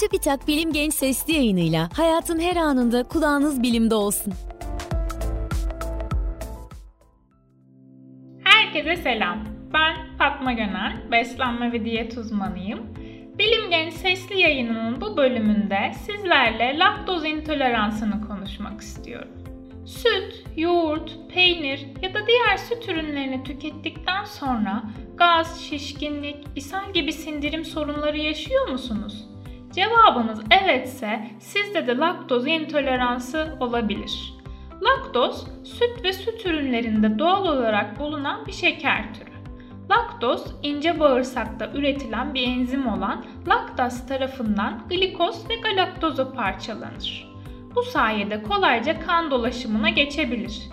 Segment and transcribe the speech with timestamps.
[0.00, 4.32] Çubitak Bilim Genç Sesli yayınıyla hayatın her anında kulağınız bilimde olsun.
[8.44, 9.44] Herkese selam.
[9.72, 12.80] Ben Fatma Gönen, beslenme ve diyet uzmanıyım.
[13.38, 19.32] Bilim Genç Sesli yayınının bu bölümünde sizlerle laktoz intoleransını konuşmak istiyorum.
[19.86, 24.82] Süt, yoğurt, peynir ya da diğer süt ürünlerini tükettikten sonra
[25.16, 29.27] gaz, şişkinlik, ishal gibi sindirim sorunları yaşıyor musunuz?
[29.78, 34.34] Cevabınız evetse sizde de laktoz intoleransı olabilir.
[34.82, 39.30] Laktoz, süt ve süt ürünlerinde doğal olarak bulunan bir şeker türü.
[39.90, 47.34] Laktoz, ince bağırsakta üretilen bir enzim olan laktaz tarafından glikoz ve galaktoza parçalanır.
[47.74, 50.68] Bu sayede kolayca kan dolaşımına geçebilir.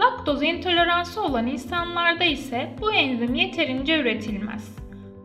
[0.00, 4.79] Laktoz intoleransı olan insanlarda ise bu enzim yeterince üretilmez.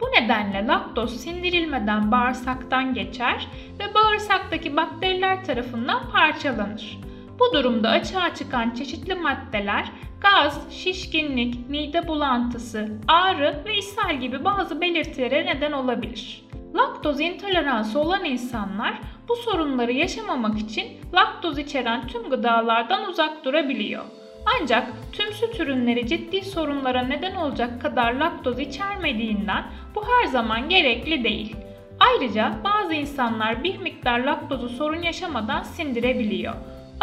[0.06, 3.48] Bu nedenle laktoz sindirilmeden bağırsaktan geçer
[3.80, 7.00] ve bağırsaktaki bakteriler tarafından parçalanır.
[7.40, 14.82] Bu durumda açığa çıkan çeşitli maddeler gaz, şişkinlik, mide bulantısı, ağrı ve ishal gibi bazı
[14.82, 16.46] belirtilere neden olabilir.
[16.76, 19.00] Laktoz intoleransı olan insanlar
[19.30, 24.04] bu sorunları yaşamamak için laktoz içeren tüm gıdalardan uzak durabiliyor.
[24.46, 29.66] Ancak tüm süt ürünleri ciddi sorunlara neden olacak kadar laktoz içermediğinden
[29.96, 31.56] bu her zaman gerekli değil.
[32.00, 36.54] Ayrıca bazı insanlar bir miktar laktozu sorun yaşamadan sindirebiliyor.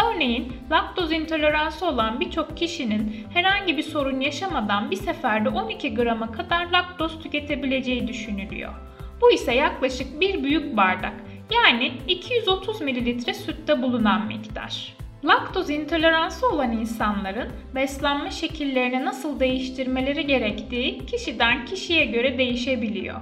[0.06, 6.66] Örneğin laktoz intoleransı olan birçok kişinin herhangi bir sorun yaşamadan bir seferde 12 grama kadar
[6.66, 8.72] laktoz tüketebileceği düşünülüyor.
[9.20, 11.14] Bu ise yaklaşık bir büyük bardak
[11.50, 15.01] yani 230 ml sütte bulunan miktar.
[15.24, 23.20] Laktoz intoleransı olan insanların beslenme şekillerini nasıl değiştirmeleri gerektiği kişiden kişiye göre değişebiliyor.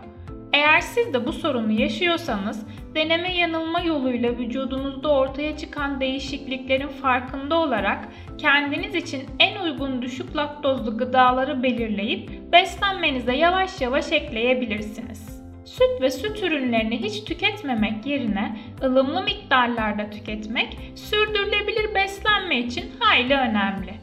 [0.53, 8.09] Eğer siz de bu sorunu yaşıyorsanız deneme yanılma yoluyla vücudunuzda ortaya çıkan değişikliklerin farkında olarak
[8.39, 15.10] kendiniz için en uygun düşük laktozlu gıdaları belirleyip beslenmenize yavaş yavaş ekleyebilirsiniz.
[15.81, 23.95] Süt ve süt ürünlerini hiç tüketmemek yerine ılımlı miktarlarda tüketmek sürdürülebilir beslenme için hayli önemli.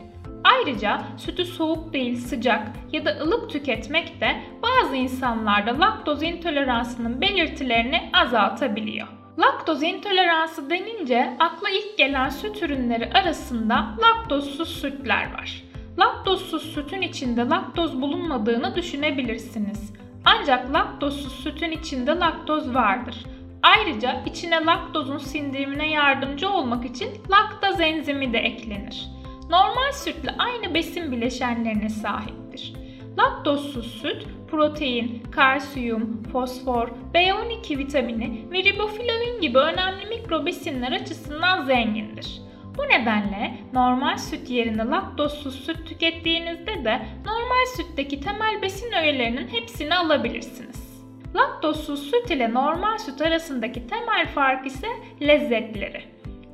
[0.44, 8.10] Ayrıca sütü soğuk değil sıcak ya da ılık tüketmek de bazı insanlarda laktoz intoleransının belirtilerini
[8.14, 9.08] azaltabiliyor.
[9.40, 15.64] Laktoz intoleransı denince akla ilk gelen süt ürünleri arasında laktozsuz sütler var.
[16.00, 19.94] Laktozsuz sütün içinde laktoz bulunmadığını düşünebilirsiniz.
[20.28, 23.16] Ancak laktozsuz sütün içinde laktoz vardır.
[23.64, 29.18] Ayrıca içine laktozun sindirimine yardımcı olmak için laktaz enzimi de eklenir
[29.50, 32.74] normal sütle aynı besin bileşenlerine sahiptir.
[33.18, 42.42] Laktozsuz süt, protein, kalsiyum, fosfor, B12 vitamini ve riboflavin gibi önemli mikro besinler açısından zengindir.
[42.78, 47.37] Bu nedenle normal süt yerine laktozsuz süt tükettiğinizde de normal
[47.75, 50.88] sütteki temel besin öğelerinin hepsini alabilirsiniz.
[51.35, 54.88] Laktozsuz süt ile normal süt arasındaki temel fark ise
[55.22, 56.03] lezzetleri.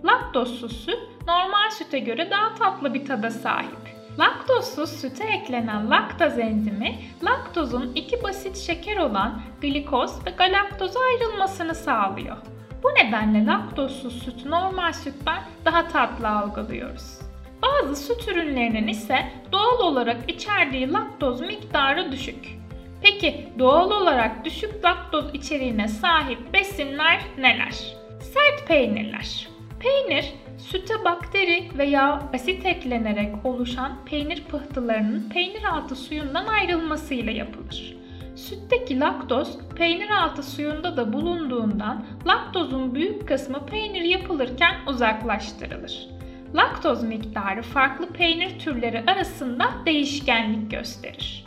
[0.05, 3.83] Laktozsuz süt normal süte göre daha tatlı bir tada sahip.
[4.19, 12.37] Laktozsuz süte eklenen laktaz enzimi, laktozun iki basit şeker olan glikoz ve galaktoza ayrılmasını sağlıyor.
[12.83, 17.32] Bu nedenle laktozsuz süt normal sütten daha tatlı algılıyoruz.
[17.63, 22.57] Bazı süt ürünlerinin ise doğal olarak içerdiği laktoz miktarı düşük.
[23.01, 27.74] Peki doğal olarak düşük laktoz içeriğine sahip besinler neler?
[28.19, 29.47] Sert peynirler.
[29.79, 37.97] Peynir, süte bakteri veya asit eklenerek oluşan peynir pıhtılarının peynir altı suyundan ayrılmasıyla yapılır.
[38.35, 46.13] Sütteki laktoz peynir altı suyunda da bulunduğundan laktozun büyük kısmı peynir yapılırken uzaklaştırılır.
[46.55, 51.45] Laktoz miktarı farklı peynir türleri arasında değişkenlik gösterir.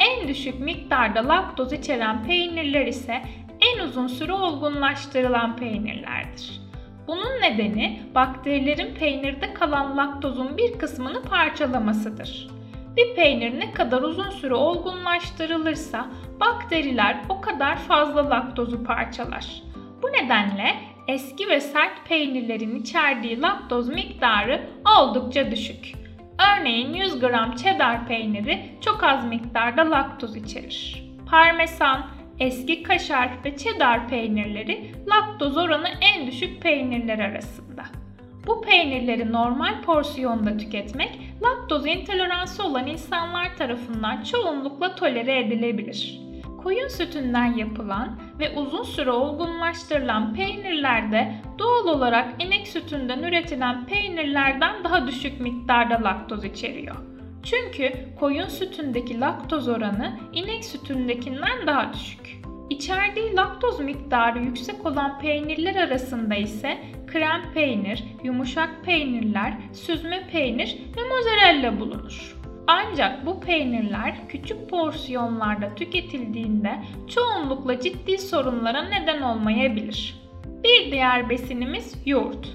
[0.00, 3.22] En düşük miktarda laktoz içeren peynirler ise
[3.60, 6.60] en uzun süre olgunlaştırılan peynirlerdir.
[7.06, 12.50] Bunun nedeni bakterilerin peynirde kalan laktozun bir kısmını parçalamasıdır.
[12.96, 16.06] Bir peynir ne kadar uzun süre olgunlaştırılırsa
[16.40, 19.62] bakteriler o kadar fazla laktozu parçalar.
[20.02, 20.74] Bu nedenle
[21.08, 24.66] eski ve sert peynirlerin içerdiği laktoz miktarı
[24.98, 25.92] oldukça düşük.
[26.52, 31.02] Örneğin 100 gram cheddar peyniri çok az miktarda laktoz içerir.
[31.30, 32.06] Parmesan,
[32.38, 37.84] Eski kaşar ve cheddar peynirleri laktoz oranı en düşük peynirler arasında.
[38.46, 46.25] Bu peynirleri normal porsiyonda tüketmek laktoz intoleransı olan insanlar tarafından çoğunlukla tolere edilebilir.
[46.66, 55.06] Koyun sütünden yapılan ve uzun süre olgunlaştırılan peynirlerde doğal olarak inek sütünden üretilen peynirlerden daha
[55.06, 56.96] düşük miktarda laktoz içeriyor.
[57.42, 62.40] Çünkü koyun sütündeki laktoz oranı inek sütündekinden daha düşük.
[62.70, 71.00] İçerdiği laktoz miktarı yüksek olan peynirler arasında ise krem peynir, yumuşak peynirler, süzme peynir ve
[71.08, 72.35] mozzarella bulunur.
[72.66, 76.78] Ancak bu peynirler küçük porsiyonlarda tüketildiğinde
[77.08, 80.26] çoğunlukla ciddi sorunlara neden olmayabilir.
[80.64, 82.48] Bir diğer besinimiz yoğurt.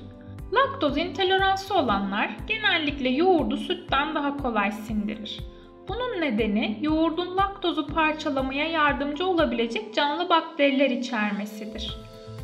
[0.54, 5.40] Laktoz intoleransı olanlar genellikle yoğurdu sütten daha kolay sindirir.
[5.88, 11.98] Bunun nedeni yoğurdun laktozu parçalamaya yardımcı olabilecek canlı bakteriler içermesidir.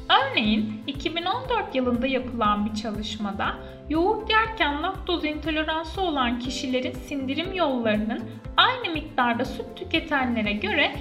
[0.09, 3.55] Örneğin 2014 yılında yapılan bir çalışmada
[3.89, 8.23] yoğurt yerken laktoz intoleransı olan kişilerin sindirim yollarının
[8.57, 10.91] aynı miktarda süt tüketenlere göre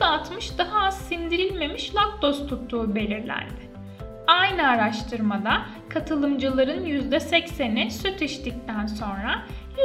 [0.00, 3.72] %60 daha az sindirilmemiş laktoz tuttuğu belirlendi.
[4.26, 9.42] Aynı araştırmada katılımcıların %80'i süt içtikten sonra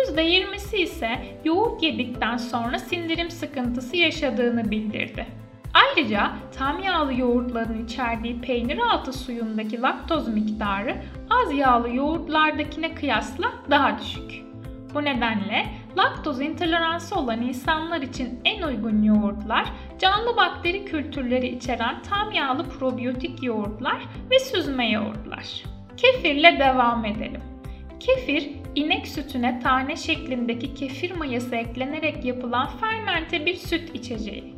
[0.07, 1.09] %20'si ise
[1.45, 5.36] yoğurt yedikten sonra sindirim sıkıntısı yaşadığını bildirdi.
[5.77, 10.95] Ayrıca tam yağlı yoğurtların içerdiği peynir altı suyundaki laktoz miktarı
[11.29, 14.43] az yağlı yoğurtlardakine kıyasla daha düşük.
[14.93, 15.65] Bu nedenle
[15.97, 19.65] laktoz intoleransı olan insanlar için en uygun yoğurtlar
[19.99, 23.97] canlı bakteri kültürleri içeren tam yağlı probiyotik yoğurtlar
[24.31, 25.63] ve süzme yoğurtlar.
[25.97, 27.41] Kefirle devam edelim.
[27.99, 34.56] Kefir, inek sütüne tane şeklindeki kefir mayası eklenerek yapılan fermente bir süt içeceği.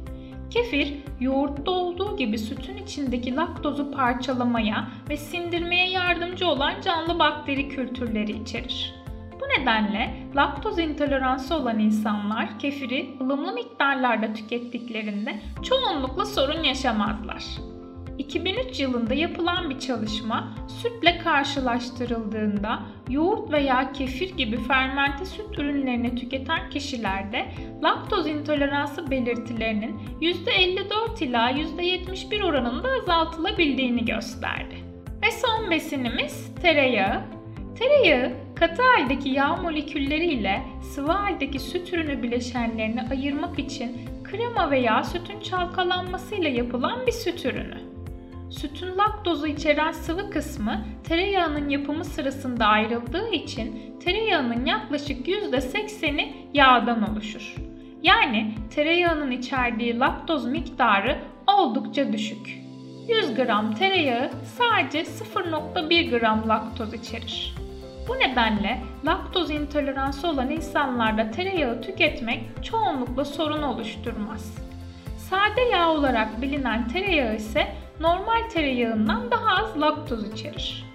[0.50, 8.42] Kefir, yoğurtta olduğu gibi sütün içindeki laktozu parçalamaya ve sindirmeye yardımcı olan canlı bakteri kültürleri
[8.42, 8.96] içerir.
[9.42, 17.69] Bu nedenle laktoz intoleransı olan insanlar kefiri ılımlı miktarlarda tükettiklerinde çoğunlukla sorun yaşamazlar.
[18.20, 22.80] 2003 yılında yapılan bir çalışma sütle karşılaştırıldığında
[23.10, 27.46] yoğurt veya kefir gibi fermente süt ürünlerini tüketen kişilerde
[27.84, 34.76] laktoz intoleransı belirtilerinin %54 ila %71 oranında azaltılabildiğini gösterdi.
[35.24, 37.22] Ve son besinimiz tereyağı.
[37.80, 45.04] Tereyağı katı haldeki yağ molekülleri ile sıvı haldeki süt ürünü bileşenlerini ayırmak için krema veya
[45.04, 47.99] sütün çalkalanmasıyla yapılan bir süt ürünü.
[48.50, 57.56] Sütün laktozu içeren sıvı kısmı tereyağının yapımı sırasında ayrıldığı için tereyağının yaklaşık %80'i yağdan oluşur.
[58.04, 62.60] Yani tereyağının içerdiği laktoz miktarı oldukça düşük.
[63.08, 67.56] 100 gram tereyağı sadece 0.1 gram laktoz içerir.
[68.08, 74.58] Bu nedenle laktoz intoleransı olan insanlarda tereyağı tüketmek çoğunlukla sorun oluşturmaz.
[75.18, 77.68] Sade yağ olarak bilinen tereyağı ise
[78.00, 80.86] normal tereyağından daha az laktoz içerir.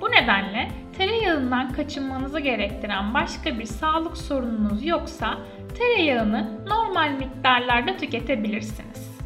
[0.00, 0.68] Bu nedenle
[0.98, 5.38] tereyağından kaçınmanızı gerektiren başka bir sağlık sorununuz yoksa
[5.78, 9.20] tereyağını normal miktarlarda tüketebilirsiniz.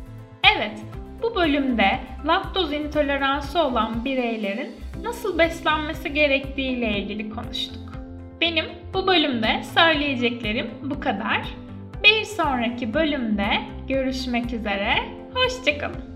[0.56, 0.80] Evet,
[1.22, 7.92] bu bölümde laktoz intoleransı olan bireylerin nasıl beslenmesi gerektiği ile ilgili konuştuk.
[8.40, 11.42] Benim bu bölümde söyleyeceklerim bu kadar.
[12.04, 13.46] Bir sonraki bölümde
[13.88, 14.94] görüşmek üzere.
[15.34, 16.15] Hoşçakalın.